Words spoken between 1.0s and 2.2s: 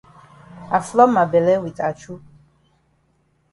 ma bele wit achu.